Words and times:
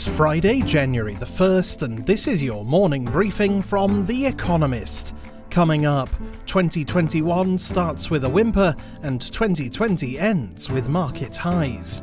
It's 0.00 0.08
Friday, 0.16 0.62
January 0.62 1.12
the 1.12 1.26
1st, 1.26 1.82
and 1.82 2.06
this 2.06 2.26
is 2.26 2.42
your 2.42 2.64
morning 2.64 3.04
briefing 3.04 3.60
from 3.60 4.06
The 4.06 4.24
Economist. 4.24 5.12
Coming 5.50 5.84
up, 5.84 6.08
2021 6.46 7.58
starts 7.58 8.08
with 8.08 8.24
a 8.24 8.28
whimper, 8.30 8.74
and 9.02 9.20
2020 9.20 10.18
ends 10.18 10.70
with 10.70 10.88
market 10.88 11.36
highs. 11.36 12.00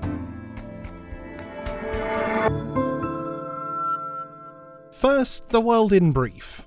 First, 4.91 5.49
the 5.49 5.59
world 5.59 5.91
in 5.91 6.11
brief. 6.11 6.66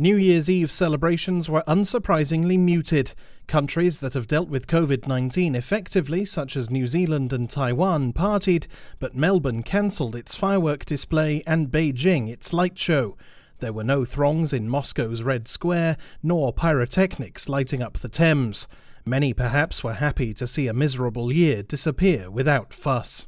New 0.00 0.14
Year's 0.14 0.48
Eve 0.48 0.70
celebrations 0.70 1.50
were 1.50 1.64
unsurprisingly 1.66 2.56
muted. 2.56 3.14
Countries 3.48 3.98
that 3.98 4.14
have 4.14 4.28
dealt 4.28 4.48
with 4.48 4.68
COVID 4.68 5.08
19 5.08 5.56
effectively, 5.56 6.24
such 6.24 6.56
as 6.56 6.70
New 6.70 6.86
Zealand 6.86 7.32
and 7.32 7.50
Taiwan, 7.50 8.12
partied, 8.12 8.68
but 9.00 9.16
Melbourne 9.16 9.64
cancelled 9.64 10.14
its 10.14 10.36
firework 10.36 10.84
display 10.84 11.42
and 11.48 11.72
Beijing 11.72 12.28
its 12.28 12.52
light 12.52 12.78
show. 12.78 13.16
There 13.58 13.72
were 13.72 13.82
no 13.82 14.04
throngs 14.04 14.52
in 14.52 14.68
Moscow's 14.68 15.24
Red 15.24 15.48
Square, 15.48 15.96
nor 16.22 16.52
pyrotechnics 16.52 17.48
lighting 17.48 17.82
up 17.82 17.98
the 17.98 18.08
Thames. 18.08 18.68
Many 19.04 19.34
perhaps 19.34 19.82
were 19.82 19.94
happy 19.94 20.32
to 20.34 20.46
see 20.46 20.68
a 20.68 20.72
miserable 20.72 21.32
year 21.32 21.64
disappear 21.64 22.30
without 22.30 22.72
fuss. 22.72 23.26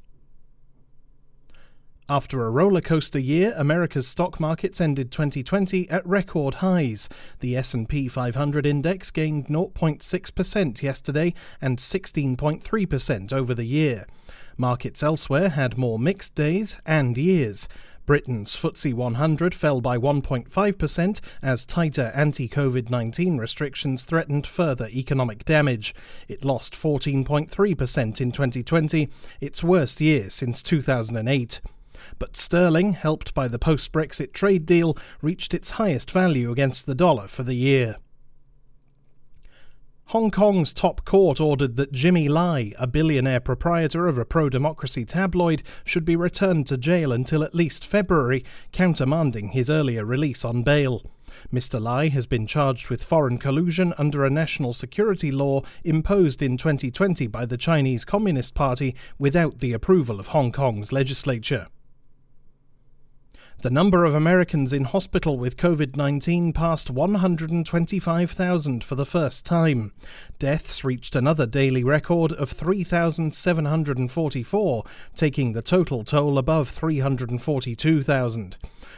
After 2.11 2.45
a 2.45 2.51
roller 2.51 2.81
coaster 2.81 3.21
year, 3.21 3.55
America's 3.57 4.09
stock 4.09 4.41
markets 4.41 4.81
ended 4.81 5.13
2020 5.13 5.89
at 5.91 6.05
record 6.05 6.55
highs. 6.55 7.09
The 7.39 7.57
S&P 7.57 8.09
500 8.09 8.67
index 8.67 9.13
gained 9.13 9.47
0.6% 9.47 10.83
yesterday 10.83 11.35
and 11.61 11.79
16.3% 11.79 13.33
over 13.33 13.55
the 13.55 13.65
year. 13.65 14.09
Markets 14.57 15.05
elsewhere 15.05 15.51
had 15.51 15.79
more 15.79 16.01
mixed 16.01 16.35
days 16.35 16.79
and 16.85 17.17
years. 17.17 17.69
Britain's 18.07 18.57
FTSE 18.57 18.93
100 18.93 19.55
fell 19.55 19.81
by 19.81 19.97
1.5% 19.97 21.21
as 21.45 21.65
tighter 21.65 22.11
anti 22.13 22.49
COVID 22.49 22.91
19 22.91 23.39
restrictions 23.39 24.03
threatened 24.03 24.49
further 24.49 24.89
economic 24.89 25.45
damage. 25.45 25.95
It 26.27 26.45
lost 26.45 26.75
14.3% 26.75 28.21
in 28.21 28.33
2020, 28.33 29.09
its 29.41 29.63
worst 29.63 30.01
year 30.01 30.29
since 30.29 30.61
2008. 30.65 31.61
But 32.19 32.37
sterling, 32.37 32.93
helped 32.93 33.35
by 33.35 33.49
the 33.49 33.59
post 33.59 33.93
Brexit 33.93 34.33
trade 34.33 34.67
deal, 34.67 34.97
reached 35.23 35.55
its 35.55 35.73
highest 35.73 36.11
value 36.11 36.51
against 36.51 36.87
the 36.87 36.95
dollar 36.95 37.29
for 37.29 37.43
the 37.43 37.55
year. 37.55 37.97
Hong 40.11 40.33
Kong's 40.33 40.75
top 40.75 41.05
court 41.05 41.41
ordered 41.41 41.77
that 41.77 41.93
Jimmy 41.93 42.29
Lai, 42.29 42.73
a 42.81 42.89
billionaire 42.89 43.39
proprietor 43.39 44.09
of 44.09 44.19
a 44.19 44.25
pro 44.25 44.49
democracy 44.49 45.05
tabloid, 45.05 45.63
should 45.85 46.05
be 46.05 46.17
returned 46.17 46.67
to 46.67 46.77
jail 46.77 47.13
until 47.13 47.45
at 47.45 47.55
least 47.55 47.87
February, 47.87 48.45
countermanding 48.73 49.53
his 49.53 49.71
earlier 49.71 50.05
release 50.05 50.45
on 50.45 50.65
bail. 50.65 51.03
Mr. 51.53 51.81
Lai 51.81 52.09
has 52.09 52.27
been 52.27 52.45
charged 52.45 52.91
with 52.91 53.05
foreign 53.05 53.39
collusion 53.39 53.95
under 53.99 54.25
a 54.25 54.31
national 54.31 54.73
security 54.73 55.31
law 55.31 55.63
imposed 55.85 56.43
in 56.43 56.57
2020 56.57 57.29
by 57.29 57.47
the 57.47 57.57
Chinese 57.57 58.05
Communist 58.05 58.53
Party 58.53 58.97
without 59.17 59.61
the 59.61 59.73
approval 59.73 60.19
of 60.19 60.29
Hong 60.29 60.51
Kong's 60.51 60.91
legislature. 60.91 61.69
The 63.63 63.69
number 63.69 64.07
of 64.07 64.15
Americans 64.15 64.73
in 64.73 64.85
hospital 64.85 65.37
with 65.37 65.59
COVID 65.59 65.95
19 65.95 66.55
passed 66.55 66.89
125,000 66.89 68.83
for 68.83 68.95
the 68.95 69.05
first 69.05 69.45
time. 69.45 69.93
Deaths 70.39 70.83
reached 70.83 71.15
another 71.15 71.45
daily 71.45 71.85
record 71.85 72.33
of 72.33 72.49
3,744, 72.49 74.85
taking 75.15 75.53
the 75.53 75.61
total 75.61 76.05
toll 76.05 76.39
above 76.39 76.71
342,000. 76.71 78.57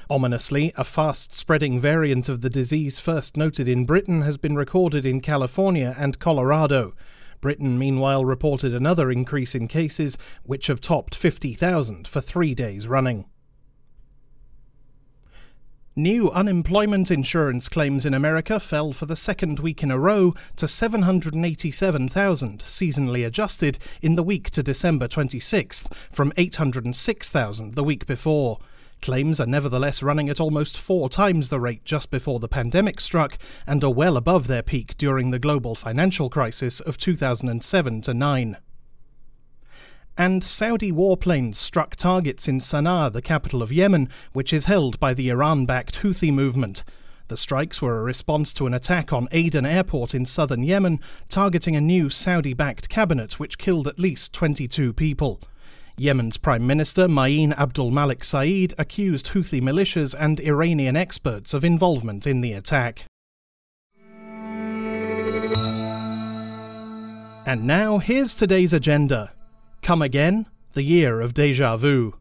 Ominously, 0.09 0.73
a 0.77 0.85
fast 0.85 1.35
spreading 1.35 1.81
variant 1.81 2.29
of 2.29 2.41
the 2.41 2.51
disease 2.51 3.01
first 3.01 3.37
noted 3.37 3.67
in 3.67 3.85
Britain 3.85 4.23
has 4.23 4.37
been 4.37 4.55
recorded 4.55 5.05
in 5.05 5.21
California 5.21 5.97
and 5.99 6.21
Colorado. 6.21 6.95
Britain, 7.41 7.81
meanwhile, 7.81 8.25
reported 8.25 8.73
another 8.73 9.11
increase 9.11 9.57
in 9.57 9.67
cases, 9.67 10.17
which 10.45 10.69
have 10.69 10.81
topped 10.81 11.17
50,000 11.17 12.07
for 12.07 12.21
three 12.21 12.55
days 12.55 12.87
running. 12.87 13.25
New 15.95 16.31
unemployment 16.31 17.11
insurance 17.11 17.69
claims 17.69 18.07
in 18.07 18.15
America 18.15 18.59
fell 18.59 18.95
for 18.95 19.05
the 19.05 19.15
second 19.15 19.61
week 19.61 19.83
in 19.83 19.91
a 19.91 19.99
row 19.99 20.33
to 20.57 20.67
787,000, 20.67 22.61
seasonally 22.61 23.27
adjusted, 23.27 23.79
in 24.01 24.17
the 24.17 24.23
week 24.23 24.51
to 24.53 24.63
December 24.63 25.07
26th, 25.07 25.93
from 26.11 26.33
806,000 26.39 27.75
the 27.75 27.85
week 27.85 28.07
before. 28.07 28.59
Claims 29.03 29.39
are 29.39 29.47
nevertheless 29.47 30.03
running 30.03 30.31
at 30.31 30.41
almost 30.41 30.79
four 30.79 31.11
times 31.11 31.51
the 31.51 31.61
rate 31.61 31.85
just 31.85 32.11
before 32.11 32.41
the 32.41 32.49
pandemic 32.49 32.99
struck 32.99 33.37
and 33.67 33.85
are 33.85 33.93
well 33.93 34.17
above 34.17 34.47
their 34.47 34.63
peak 34.63 34.97
during 34.97 35.31
the 35.31 35.39
global 35.39 35.75
financial 35.75 36.31
crisis 36.31 36.81
of 36.81 36.97
2007 36.97 38.01
to 38.01 38.15
9 38.15 38.57
and 40.17 40.45
Saudi 40.45 40.93
warplanes 40.93 41.57
struck 41.57 41.97
targets 41.97 42.49
in 42.49 42.59
Sana'a, 42.59 43.13
the 43.13 43.23
capital 43.23 43.63
of 43.63 43.73
Yemen, 43.73 44.09
which 44.33 44.53
is 44.53 44.67
held 44.67 45.01
by 45.01 45.15
the 45.15 45.29
Iran 45.29 45.67
backed 45.67 46.03
Houthi 46.03 46.33
movement. 46.33 46.85
The 47.29 47.37
strikes 47.37 47.81
were 47.81 47.99
a 47.99 48.03
response 48.03 48.53
to 48.55 48.67
an 48.67 48.75
attack 48.75 49.13
on 49.13 49.29
Aden 49.33 49.65
airport 49.65 50.15
in 50.15 50.27
southern 50.27 50.63
Yemen, 50.63 51.01
targeting 51.29 51.75
a 51.75 51.81
new 51.81 52.11
Saudi 52.11 52.53
backed 52.53 52.89
cabinet 52.89 53.41
which 53.41 53.59
killed 53.59 53.89
at 53.89 53.99
least 53.99 54.35
22 54.35 54.93
people. 54.93 55.41
Yemen's 55.97 56.37
Prime 56.37 56.67
Minister 56.67 57.07
Ma'in 57.09 57.57
Abdul 57.57 57.91
Malik 57.91 58.25
Saeed 58.25 58.75
accused 58.79 59.29
Houthi 59.29 59.63
militias 59.63 60.15
and 60.19 60.41
Iranian 60.41 60.97
experts 60.97 61.55
of 61.55 61.65
involvement 61.65 62.27
in 62.27 62.41
the 62.41 62.53
attack. 62.53 63.07
And 67.45 67.65
now, 67.65 67.99
here's 67.99 68.35
today's 68.35 68.73
agenda. 68.73 69.33
Come 69.83 70.01
again, 70.01 70.47
the 70.75 70.85
year 70.85 71.21
of 71.21 71.35
deja 71.35 71.77
vu. 71.77 72.15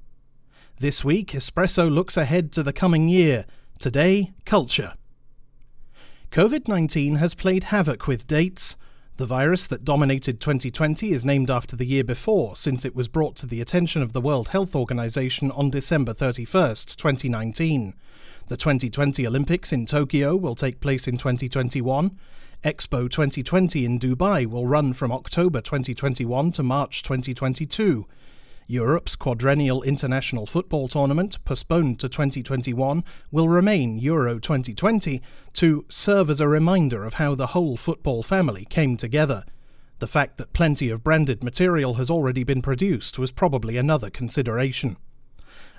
This 0.79 1.05
week, 1.05 1.33
Espresso 1.33 1.93
looks 1.93 2.17
ahead 2.17 2.51
to 2.53 2.63
the 2.63 2.73
coming 2.73 3.07
year. 3.07 3.45
Today, 3.77 4.33
culture. 4.45 4.95
COVID 6.31 6.67
19 6.67 7.17
has 7.17 7.35
played 7.35 7.65
havoc 7.65 8.07
with 8.07 8.25
dates. 8.25 8.77
The 9.17 9.27
virus 9.27 9.67
that 9.67 9.85
dominated 9.85 10.41
2020 10.41 11.11
is 11.11 11.23
named 11.23 11.51
after 11.51 11.75
the 11.75 11.85
year 11.85 12.03
before, 12.03 12.55
since 12.55 12.83
it 12.83 12.95
was 12.95 13.07
brought 13.07 13.35
to 13.35 13.45
the 13.45 13.61
attention 13.61 14.01
of 14.01 14.13
the 14.13 14.21
World 14.21 14.47
Health 14.47 14.75
Organization 14.75 15.51
on 15.51 15.69
December 15.69 16.13
31, 16.13 16.69
2019. 16.87 17.93
The 18.47 18.57
2020 18.57 19.27
Olympics 19.27 19.71
in 19.71 19.85
Tokyo 19.85 20.35
will 20.35 20.55
take 20.55 20.79
place 20.79 21.07
in 21.07 21.15
2021. 21.15 22.17
Expo 22.63 23.09
2020 23.09 23.85
in 23.85 23.97
Dubai 23.97 24.45
will 24.45 24.67
run 24.67 24.93
from 24.93 25.11
October 25.11 25.61
2021 25.61 26.51
to 26.51 26.61
March 26.61 27.01
2022. 27.01 28.05
Europe's 28.67 29.15
quadrennial 29.15 29.81
international 29.81 30.45
football 30.45 30.87
tournament, 30.87 31.43
postponed 31.43 31.99
to 31.99 32.07
2021, 32.07 33.03
will 33.31 33.49
remain 33.49 33.97
Euro 33.97 34.37
2020 34.37 35.23
to 35.53 35.85
serve 35.89 36.29
as 36.29 36.39
a 36.39 36.47
reminder 36.47 37.03
of 37.03 37.15
how 37.15 37.33
the 37.33 37.47
whole 37.47 37.77
football 37.77 38.21
family 38.21 38.65
came 38.65 38.95
together. 38.95 39.43
The 39.97 40.05
fact 40.05 40.37
that 40.37 40.53
plenty 40.53 40.91
of 40.91 41.03
branded 41.03 41.43
material 41.43 41.95
has 41.95 42.11
already 42.11 42.43
been 42.43 42.61
produced 42.61 43.17
was 43.17 43.31
probably 43.31 43.75
another 43.75 44.11
consideration. 44.11 44.97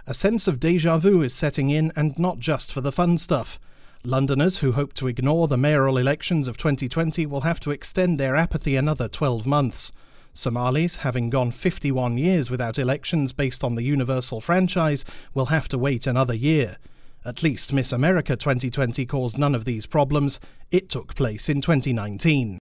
A 0.09 0.15
sense 0.15 0.49
of 0.49 0.59
deja 0.59 0.97
vu 0.97 1.23
is 1.23 1.33
setting 1.33 1.71
in, 1.71 1.93
and 1.95 2.19
not 2.19 2.41
just 2.41 2.73
for 2.73 2.81
the 2.81 2.91
fun 2.91 3.19
stuff. 3.19 3.61
Londoners 4.05 4.59
who 4.59 4.73
hope 4.73 4.95
to 4.95 5.07
ignore 5.07 5.47
the 5.47 5.57
mayoral 5.57 5.97
elections 5.97 6.49
of 6.49 6.57
2020 6.57 7.25
will 7.25 7.43
have 7.43 7.61
to 7.61 7.71
extend 7.71 8.19
their 8.19 8.35
apathy 8.35 8.75
another 8.75 9.07
12 9.07 9.47
months. 9.47 9.93
Somalis, 10.33 10.97
having 10.97 11.31
gone 11.31 11.53
51 11.53 12.19
years 12.19 12.51
without 12.51 12.81
elections 12.81 13.33
based 13.33 13.63
on 13.63 13.77
the 13.77 13.85
universal 13.85 14.41
franchise, 14.41 15.05
will 15.35 15.47
have 15.47 15.69
to 15.69 15.79
wait 15.79 16.09
another 16.09 16.35
year. 16.35 16.79
At 17.25 17.45
least 17.45 17.73
Miss 17.73 17.93
America 17.93 18.35
2020 18.35 19.07
caused 19.07 19.39
none 19.39 19.55
of 19.55 19.65
these 19.65 19.87
problems. 19.87 20.41
It 20.73 20.89
took 20.89 21.15
place 21.15 21.49
in 21.49 21.61
2019. 21.61 22.59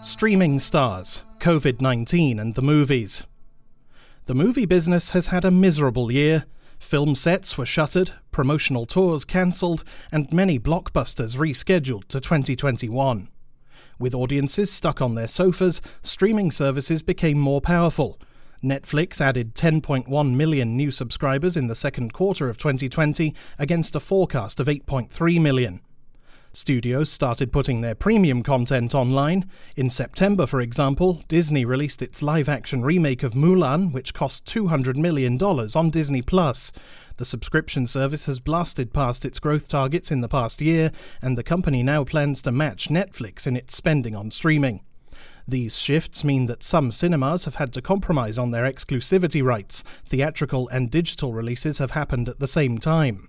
Streaming 0.00 0.58
stars, 0.58 1.22
COVID 1.38 1.80
19 1.80 2.40
and 2.40 2.56
the 2.56 2.62
movies. 2.62 3.22
The 4.24 4.34
movie 4.34 4.66
business 4.66 5.10
has 5.10 5.28
had 5.28 5.44
a 5.44 5.52
miserable 5.52 6.10
year. 6.10 6.46
Film 6.84 7.14
sets 7.14 7.56
were 7.56 7.64
shuttered, 7.64 8.12
promotional 8.30 8.84
tours 8.84 9.24
cancelled, 9.24 9.84
and 10.12 10.30
many 10.30 10.60
blockbusters 10.60 11.34
rescheduled 11.34 12.04
to 12.08 12.20
2021. 12.20 13.28
With 13.98 14.14
audiences 14.14 14.70
stuck 14.70 15.00
on 15.00 15.14
their 15.14 15.26
sofas, 15.26 15.80
streaming 16.02 16.50
services 16.50 17.02
became 17.02 17.38
more 17.38 17.62
powerful. 17.62 18.20
Netflix 18.62 19.18
added 19.18 19.54
10.1 19.54 20.34
million 20.36 20.76
new 20.76 20.90
subscribers 20.90 21.56
in 21.56 21.68
the 21.68 21.74
second 21.74 22.12
quarter 22.12 22.50
of 22.50 22.58
2020 22.58 23.34
against 23.58 23.96
a 23.96 24.00
forecast 24.00 24.60
of 24.60 24.66
8.3 24.66 25.40
million. 25.40 25.80
Studios 26.56 27.10
started 27.10 27.52
putting 27.52 27.80
their 27.80 27.96
premium 27.96 28.44
content 28.44 28.94
online. 28.94 29.50
In 29.74 29.90
September, 29.90 30.46
for 30.46 30.60
example, 30.60 31.20
Disney 31.26 31.64
released 31.64 32.00
its 32.00 32.22
live 32.22 32.48
action 32.48 32.84
remake 32.84 33.24
of 33.24 33.34
Mulan, 33.34 33.92
which 33.92 34.14
cost 34.14 34.46
$200 34.46 34.96
million 34.96 35.36
on 35.42 35.90
Disney 35.90 36.22
Plus. 36.22 36.70
The 37.16 37.24
subscription 37.24 37.88
service 37.88 38.26
has 38.26 38.38
blasted 38.38 38.92
past 38.92 39.24
its 39.24 39.40
growth 39.40 39.68
targets 39.68 40.12
in 40.12 40.20
the 40.20 40.28
past 40.28 40.60
year, 40.60 40.92
and 41.20 41.36
the 41.36 41.42
company 41.42 41.82
now 41.82 42.04
plans 42.04 42.40
to 42.42 42.52
match 42.52 42.88
Netflix 42.88 43.48
in 43.48 43.56
its 43.56 43.76
spending 43.76 44.14
on 44.14 44.30
streaming. 44.30 44.84
These 45.48 45.80
shifts 45.80 46.22
mean 46.22 46.46
that 46.46 46.62
some 46.62 46.92
cinemas 46.92 47.46
have 47.46 47.56
had 47.56 47.72
to 47.72 47.82
compromise 47.82 48.38
on 48.38 48.52
their 48.52 48.64
exclusivity 48.64 49.42
rights. 49.42 49.82
Theatrical 50.06 50.68
and 50.68 50.88
digital 50.88 51.32
releases 51.32 51.78
have 51.78 51.90
happened 51.90 52.28
at 52.28 52.38
the 52.38 52.46
same 52.46 52.78
time. 52.78 53.28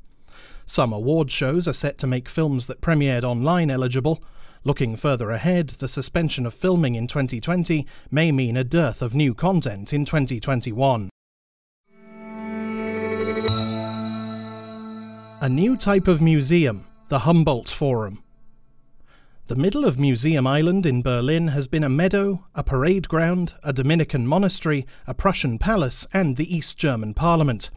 Some 0.65 0.91
award 0.91 1.31
shows 1.31 1.67
are 1.67 1.73
set 1.73 1.97
to 1.99 2.07
make 2.07 2.27
films 2.27 2.65
that 2.67 2.81
premiered 2.81 3.23
online 3.23 3.69
eligible. 3.69 4.23
Looking 4.63 4.95
further 4.95 5.29
ahead, 5.29 5.69
the 5.69 5.87
suspension 5.87 6.45
of 6.45 6.53
filming 6.53 6.95
in 6.95 7.07
2020 7.07 7.85
may 8.09 8.31
mean 8.31 8.57
a 8.57 8.63
dearth 8.63 9.01
of 9.01 9.13
new 9.13 9.35
content 9.35 9.93
in 9.93 10.05
2021. 10.05 11.09
A 15.41 15.49
new 15.49 15.77
type 15.77 16.07
of 16.07 16.21
museum, 16.21 16.87
the 17.09 17.19
Humboldt 17.19 17.69
Forum. 17.69 18.23
The 19.47 19.55
middle 19.55 19.85
of 19.85 19.99
Museum 19.99 20.47
Island 20.47 20.87
in 20.87 21.03
Berlin 21.03 21.49
has 21.49 21.67
been 21.67 21.83
a 21.83 21.89
meadow, 21.89 22.43
a 22.55 22.63
parade 22.63 23.07
ground, 23.07 23.53
a 23.63 23.71
Dominican 23.71 24.25
monastery, 24.25 24.87
a 25.05 25.13
Prussian 25.13 25.59
palace, 25.59 26.07
and 26.11 26.35
the 26.35 26.55
East 26.55 26.79
German 26.79 27.13
parliament. 27.13 27.69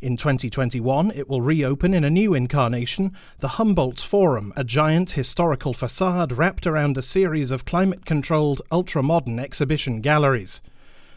In 0.00 0.16
2021, 0.16 1.10
it 1.16 1.28
will 1.28 1.42
reopen 1.42 1.92
in 1.92 2.04
a 2.04 2.10
new 2.10 2.32
incarnation, 2.32 3.16
the 3.40 3.48
Humboldt 3.48 3.98
Forum, 3.98 4.52
a 4.56 4.62
giant 4.62 5.10
historical 5.10 5.74
facade 5.74 6.30
wrapped 6.30 6.68
around 6.68 6.96
a 6.96 7.02
series 7.02 7.50
of 7.50 7.64
climate 7.64 8.04
controlled, 8.04 8.62
ultra 8.70 9.02
modern 9.02 9.40
exhibition 9.40 10.00
galleries. 10.00 10.60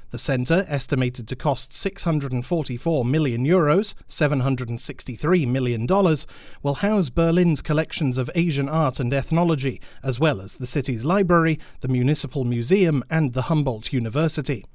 The 0.10 0.18
centre, 0.18 0.66
estimated 0.68 1.28
to 1.28 1.36
cost 1.36 1.75
644 1.75 3.06
million 3.06 3.45
euros, 3.45 3.94
$763 4.10 5.48
million, 5.48 5.86
will 6.63 6.74
house 6.74 7.10
Berlin's 7.12 7.62
collections 7.62 8.18
of 8.18 8.31
Asian 8.34 8.68
art 8.68 9.00
and 9.00 9.13
ethnology, 9.13 9.80
as 10.01 10.19
well 10.19 10.42
as 10.42 10.56
the 10.56 10.66
city's 10.66 11.06
library, 11.06 11.60
the 11.81 11.88
municipal 11.88 12.45
museum, 12.45 13.04
and 13.12 13.34
the 13.34 13.44
Humboldt 13.44 13.94
University. 13.94 14.66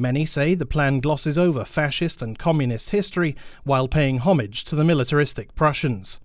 Many 0.00 0.24
say 0.24 0.54
the 0.54 0.64
plan 0.64 1.00
glosses 1.00 1.36
over 1.36 1.62
fascist 1.62 2.22
and 2.22 2.38
communist 2.38 2.88
history 2.88 3.36
while 3.64 3.86
paying 3.86 4.16
homage 4.16 4.64
to 4.64 4.74
the 4.74 4.82
militaristic 4.82 5.54
Prussians. 5.54 6.18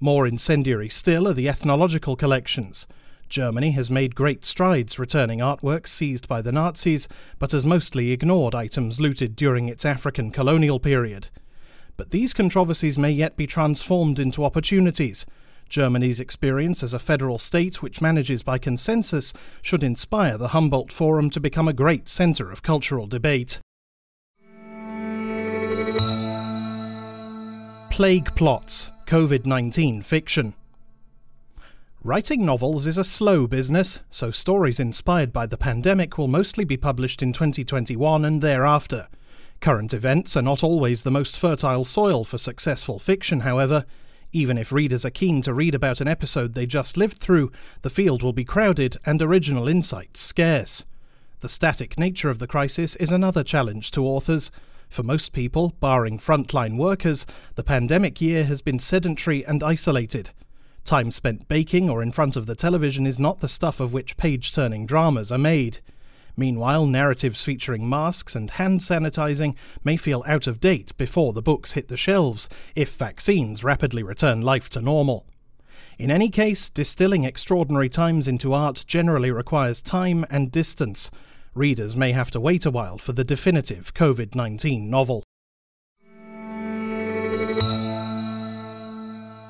More 0.00 0.26
incendiary 0.26 0.88
still 0.88 1.28
are 1.28 1.34
the 1.34 1.46
ethnological 1.46 2.16
collections. 2.16 2.86
Germany 3.28 3.72
has 3.72 3.90
made 3.90 4.14
great 4.14 4.46
strides 4.46 4.98
returning 4.98 5.40
artworks 5.40 5.88
seized 5.88 6.28
by 6.28 6.40
the 6.40 6.50
Nazis, 6.50 7.08
but 7.38 7.52
has 7.52 7.62
mostly 7.62 8.10
ignored 8.10 8.54
items 8.54 8.98
looted 8.98 9.36
during 9.36 9.68
its 9.68 9.84
African 9.84 10.30
colonial 10.30 10.80
period. 10.80 11.28
But 11.98 12.12
these 12.12 12.32
controversies 12.32 12.96
may 12.96 13.10
yet 13.10 13.36
be 13.36 13.46
transformed 13.46 14.18
into 14.18 14.46
opportunities. 14.46 15.26
Germany's 15.70 16.20
experience 16.20 16.82
as 16.82 16.92
a 16.92 16.98
federal 16.98 17.38
state 17.38 17.80
which 17.80 18.02
manages 18.02 18.42
by 18.42 18.58
consensus 18.58 19.32
should 19.62 19.82
inspire 19.82 20.36
the 20.36 20.48
Humboldt 20.48 20.92
Forum 20.92 21.30
to 21.30 21.40
become 21.40 21.68
a 21.68 21.72
great 21.72 22.08
centre 22.08 22.50
of 22.50 22.62
cultural 22.62 23.06
debate. 23.06 23.60
Plague 27.88 28.34
Plots 28.34 28.90
COVID 29.06 29.46
19 29.46 30.02
Fiction 30.02 30.54
Writing 32.02 32.46
novels 32.46 32.86
is 32.86 32.96
a 32.96 33.04
slow 33.04 33.46
business, 33.46 34.00
so 34.10 34.30
stories 34.30 34.80
inspired 34.80 35.32
by 35.34 35.44
the 35.44 35.58
pandemic 35.58 36.16
will 36.16 36.28
mostly 36.28 36.64
be 36.64 36.78
published 36.78 37.22
in 37.22 37.32
2021 37.32 38.24
and 38.24 38.40
thereafter. 38.40 39.06
Current 39.60 39.92
events 39.92 40.34
are 40.34 40.42
not 40.42 40.64
always 40.64 41.02
the 41.02 41.10
most 41.10 41.36
fertile 41.36 41.84
soil 41.84 42.24
for 42.24 42.38
successful 42.38 42.98
fiction, 42.98 43.40
however. 43.40 43.84
Even 44.32 44.56
if 44.56 44.70
readers 44.70 45.04
are 45.04 45.10
keen 45.10 45.42
to 45.42 45.52
read 45.52 45.74
about 45.74 46.00
an 46.00 46.06
episode 46.06 46.54
they 46.54 46.66
just 46.66 46.96
lived 46.96 47.18
through, 47.18 47.50
the 47.82 47.90
field 47.90 48.22
will 48.22 48.32
be 48.32 48.44
crowded 48.44 48.96
and 49.04 49.20
original 49.20 49.66
insights 49.66 50.20
scarce. 50.20 50.84
The 51.40 51.48
static 51.48 51.98
nature 51.98 52.30
of 52.30 52.38
the 52.38 52.46
crisis 52.46 52.94
is 52.96 53.10
another 53.10 53.42
challenge 53.42 53.90
to 53.92 54.06
authors. 54.06 54.52
For 54.88 55.02
most 55.02 55.32
people, 55.32 55.74
barring 55.80 56.18
frontline 56.18 56.76
workers, 56.76 57.26
the 57.56 57.64
pandemic 57.64 58.20
year 58.20 58.44
has 58.44 58.62
been 58.62 58.78
sedentary 58.78 59.44
and 59.44 59.62
isolated. 59.62 60.30
Time 60.84 61.10
spent 61.10 61.48
baking 61.48 61.90
or 61.90 62.02
in 62.02 62.12
front 62.12 62.36
of 62.36 62.46
the 62.46 62.54
television 62.54 63.06
is 63.06 63.18
not 63.18 63.40
the 63.40 63.48
stuff 63.48 63.80
of 63.80 63.92
which 63.92 64.16
page 64.16 64.52
turning 64.52 64.86
dramas 64.86 65.32
are 65.32 65.38
made. 65.38 65.78
Meanwhile, 66.40 66.86
narratives 66.86 67.44
featuring 67.44 67.86
masks 67.86 68.34
and 68.34 68.52
hand 68.52 68.80
sanitizing 68.80 69.56
may 69.84 69.98
feel 69.98 70.24
out 70.26 70.46
of 70.46 70.58
date 70.58 70.96
before 70.96 71.34
the 71.34 71.42
books 71.42 71.72
hit 71.72 71.88
the 71.88 71.98
shelves, 71.98 72.48
if 72.74 72.96
vaccines 72.96 73.62
rapidly 73.62 74.02
return 74.02 74.40
life 74.40 74.70
to 74.70 74.80
normal. 74.80 75.26
In 75.98 76.10
any 76.10 76.30
case, 76.30 76.70
distilling 76.70 77.24
extraordinary 77.24 77.90
times 77.90 78.26
into 78.26 78.54
art 78.54 78.86
generally 78.88 79.30
requires 79.30 79.82
time 79.82 80.24
and 80.30 80.50
distance. 80.50 81.10
Readers 81.52 81.94
may 81.94 82.12
have 82.12 82.30
to 82.30 82.40
wait 82.40 82.64
a 82.64 82.70
while 82.70 82.96
for 82.96 83.12
the 83.12 83.22
definitive 83.22 83.92
COVID 83.92 84.34
19 84.34 84.88
novel. 84.88 85.22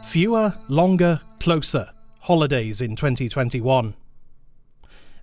Fewer, 0.02 0.58
longer, 0.66 1.20
closer. 1.38 1.90
Holidays 2.22 2.80
in 2.80 2.96
2021. 2.96 3.94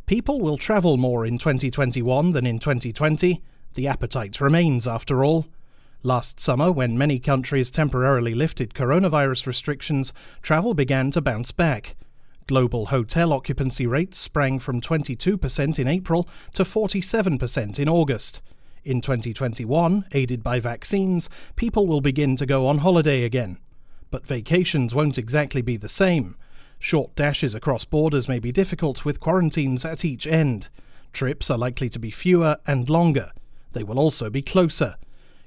People 0.08 0.40
will 0.40 0.58
travel 0.58 0.96
more 0.96 1.26
in 1.26 1.38
2021 1.38 2.32
than 2.32 2.46
in 2.46 2.60
2020. 2.60 3.44
The 3.74 3.88
appetite 3.90 4.40
remains, 4.40 4.88
after 4.88 5.22
all. 5.22 5.48
Last 6.02 6.40
summer, 6.40 6.72
when 6.72 6.98
many 6.98 7.20
countries 7.20 7.70
temporarily 7.70 8.34
lifted 8.34 8.74
coronavirus 8.74 9.46
restrictions, 9.46 10.14
travel 10.42 10.74
began 10.74 11.12
to 11.12 11.20
bounce 11.20 11.52
back. 11.52 11.98
Global 12.46 12.86
hotel 12.86 13.34
occupancy 13.34 13.86
rates 13.86 14.18
sprang 14.18 14.60
from 14.60 14.80
22% 14.80 15.78
in 15.78 15.90
April 15.90 16.30
to 16.54 16.64
47% 16.64 17.78
in 17.78 17.90
August. 17.90 18.42
In 18.86 19.02
2021, 19.02 20.06
aided 20.14 20.42
by 20.42 20.62
vaccines, 20.62 21.30
people 21.58 21.86
will 21.86 22.00
begin 22.00 22.38
to 22.38 22.46
go 22.46 22.66
on 22.66 22.78
holiday 22.78 23.26
again. 23.26 23.58
But 24.10 24.26
vacations 24.26 24.96
won't 24.96 25.18
exactly 25.18 25.62
be 25.62 25.76
the 25.76 25.90
same. 25.90 26.38
Short 26.80 27.16
dashes 27.16 27.56
across 27.56 27.86
borders 27.86 28.30
may 28.30 28.40
be 28.40 28.52
difficult 28.52 29.04
with 29.04 29.20
quarantines 29.20 29.84
at 29.84 30.06
each 30.06 30.28
end. 30.28 30.70
Trips 31.12 31.50
are 31.50 31.58
likely 31.58 31.90
to 31.90 32.00
be 32.00 32.12
fewer 32.12 32.58
and 32.68 32.90
longer. 32.90 33.32
They 33.74 33.84
will 33.84 34.00
also 34.00 34.30
be 34.30 34.42
closer. 34.42 34.96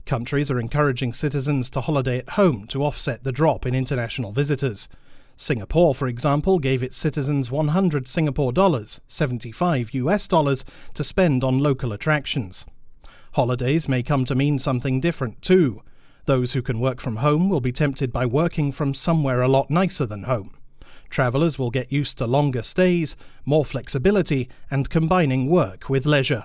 Countries 0.06 0.50
are 0.50 0.58
encouraging 0.58 1.12
citizens 1.12 1.70
to 1.70 1.80
holiday 1.80 2.18
at 2.18 2.30
home 2.30 2.66
to 2.68 2.82
offset 2.82 3.22
the 3.22 3.32
drop 3.32 3.64
in 3.64 3.74
international 3.74 4.32
visitors. 4.32 4.88
Singapore, 5.36 5.94
for 5.94 6.08
example, 6.08 6.58
gave 6.58 6.82
its 6.82 6.96
citizens 6.96 7.50
100 7.50 8.08
Singapore 8.08 8.52
dollars, 8.52 9.00
75 9.06 9.94
US 9.94 10.28
dollars, 10.28 10.64
to 10.94 11.04
spend 11.04 11.44
on 11.44 11.58
local 11.58 11.92
attractions. 11.92 12.66
Holidays 13.34 13.88
may 13.88 14.02
come 14.02 14.24
to 14.24 14.34
mean 14.34 14.58
something 14.58 15.00
different 15.00 15.40
too. 15.40 15.82
Those 16.26 16.52
who 16.52 16.62
can 16.62 16.80
work 16.80 17.00
from 17.00 17.16
home 17.16 17.48
will 17.48 17.60
be 17.60 17.72
tempted 17.72 18.12
by 18.12 18.26
working 18.26 18.72
from 18.72 18.92
somewhere 18.92 19.40
a 19.40 19.48
lot 19.48 19.70
nicer 19.70 20.04
than 20.04 20.24
home. 20.24 20.56
Travellers 21.10 21.58
will 21.58 21.70
get 21.70 21.92
used 21.92 22.18
to 22.18 22.26
longer 22.26 22.62
stays, 22.62 23.16
more 23.44 23.64
flexibility, 23.64 24.48
and 24.70 24.88
combining 24.88 25.50
work 25.50 25.90
with 25.90 26.06
leisure. 26.06 26.44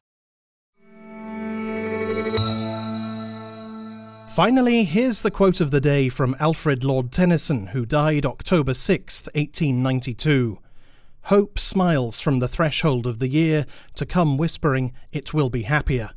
Finally, 4.36 4.84
here's 4.84 5.22
the 5.22 5.32
quote 5.32 5.62
of 5.62 5.72
the 5.72 5.80
day 5.80 6.10
from 6.10 6.36
Alfred 6.42 6.84
Lord 6.84 7.10
Tennyson, 7.10 7.68
who 7.68 7.86
died 7.86 8.26
October 8.26 8.74
6, 8.74 9.22
1892. 9.34 10.60
Hope 11.22 11.58
smiles 11.58 12.20
from 12.20 12.40
the 12.40 12.50
threshold 12.50 13.08
of 13.08 13.20
the 13.20 13.30
year 13.30 13.66
to 13.94 14.06
come 14.06 14.38
whispering, 14.38 14.92
It 15.14 15.34
will 15.34 15.50
be 15.50 15.62
happier. 15.62 16.10